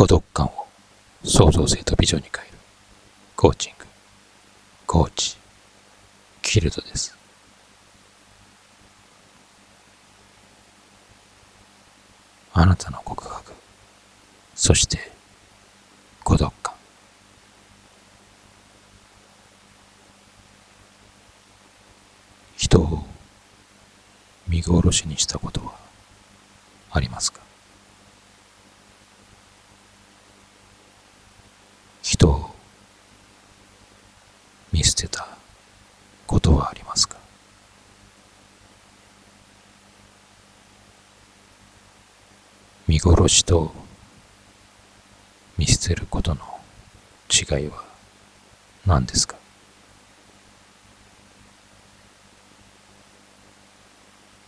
[0.00, 0.66] 孤独感を
[1.24, 2.56] 創造性とビジョンに変える。
[3.36, 3.84] コーチング、
[4.86, 5.36] コーチ、
[6.40, 7.14] キルドです。
[12.54, 13.52] あなたの告白、
[14.54, 15.12] そして
[16.24, 16.72] 孤独感。
[22.56, 23.04] 人を
[24.48, 25.74] 見殺しにしたことは
[26.90, 27.40] ありますか
[32.10, 32.50] 人を
[34.72, 35.26] 見捨てた
[36.26, 37.16] ことはありますか？
[42.86, 43.72] 見殺しと
[45.58, 46.40] 見捨てることの
[47.30, 47.84] 違いは
[48.86, 49.36] 何ですか？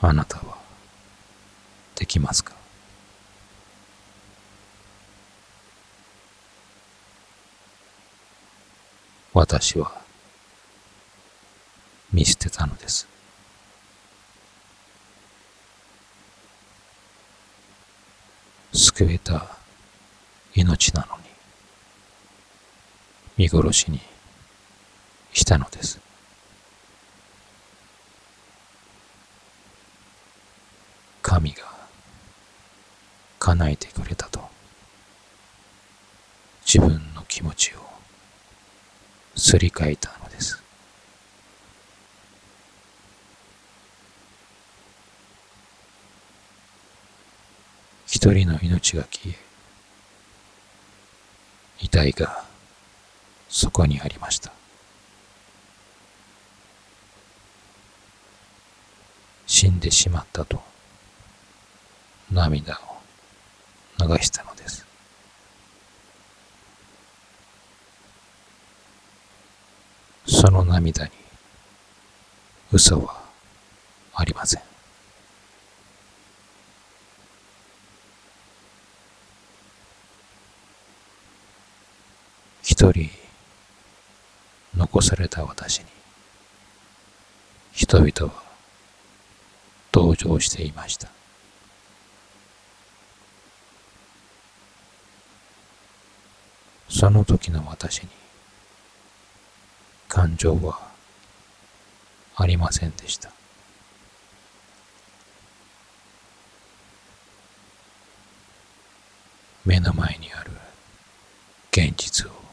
[0.00, 0.58] あなたは
[1.96, 2.54] できますか？
[9.32, 10.03] 私は
[12.14, 13.08] 見捨てたのです。
[18.72, 19.48] 救えた
[20.54, 21.24] 命なのに
[23.36, 24.00] 見殺しに
[25.32, 25.98] したのです。
[31.20, 31.64] 神が
[33.40, 34.40] 叶えてくれたと
[36.64, 37.78] 自分の気持ちを
[39.34, 40.63] すり替えたのです。
[48.24, 49.38] 一人の命が消え、
[51.78, 52.42] 遺体が
[53.50, 54.50] そこにありました。
[59.46, 60.62] 死んでしまったと
[62.32, 62.80] 涙
[64.00, 64.86] を流したのです。
[70.26, 71.10] その涙に
[72.72, 73.22] 嘘は
[74.14, 74.73] ありません。
[82.74, 83.08] 一人
[84.76, 85.84] 残された私に
[87.70, 88.42] 人々は
[89.92, 91.08] 同情していました。
[96.88, 98.08] その時の私に
[100.08, 100.80] 感情は
[102.34, 103.30] ありませんでした。
[109.64, 110.50] 目の前にはある
[111.70, 112.44] 現実を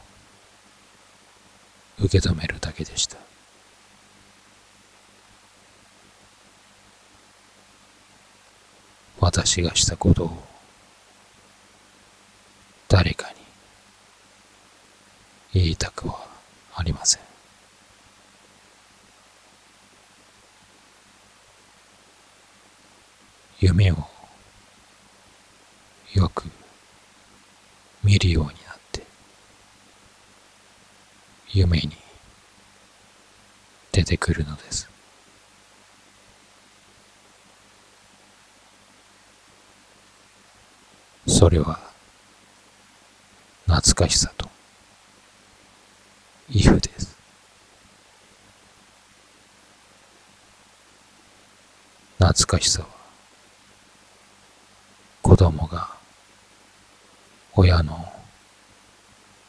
[2.03, 3.17] 受け止めるだけでした。
[9.19, 10.43] 私がしたことを
[12.87, 13.29] 誰か
[15.53, 16.27] に言いたくは
[16.75, 17.21] ありません。
[23.59, 23.95] 夢を
[26.13, 26.49] よく
[28.03, 28.60] 見るように
[31.53, 31.91] 夢に
[33.91, 34.89] 出てくるのです。
[41.27, 41.79] それは
[43.65, 44.49] 懐かしさと
[46.49, 47.17] イフです。
[52.17, 52.87] 懐かしさは
[55.21, 55.89] 子供が
[57.53, 58.05] 親の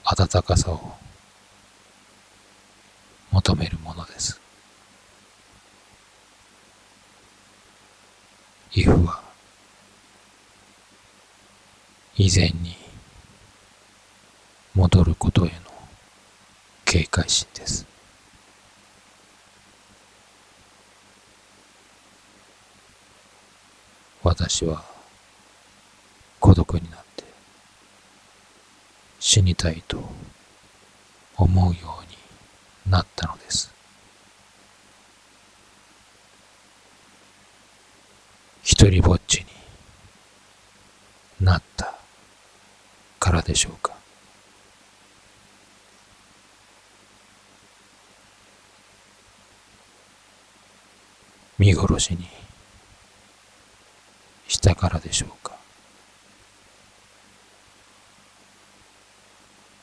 [0.04, 1.01] 温かさを
[3.32, 4.40] 求めるものです。
[8.74, 9.20] イフは
[12.16, 12.76] 以前に
[14.74, 15.52] 戻ることへの
[16.84, 17.86] 警戒心です。
[24.22, 24.84] 私は
[26.38, 27.24] 孤独になって
[29.18, 30.02] 死にたいと
[31.36, 32.12] 思うように
[32.90, 33.72] なったのです。
[38.82, 39.46] 一りぼっちに
[41.40, 41.94] なった
[43.20, 43.94] からでしょうか。
[51.60, 52.26] 見殺しに
[54.48, 55.56] したからでしょうか。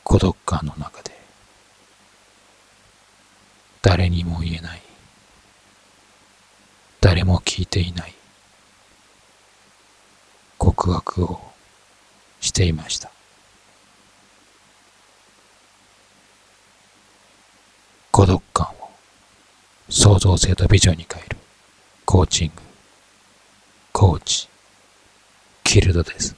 [0.04, 1.18] 孤独感の中で
[3.80, 4.82] 誰にも言えない。
[7.00, 8.19] 誰も聞いていない。
[10.72, 11.40] 告白を
[12.40, 13.10] していました。
[18.12, 18.90] 孤独感を
[19.88, 21.36] 創造性とビジョンに変える
[22.04, 22.62] コーチング、
[23.92, 24.48] コーチ、
[25.64, 26.36] キルドです。